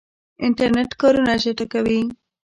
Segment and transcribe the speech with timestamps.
[0.45, 2.01] انټرنیټ کارونه چټکوي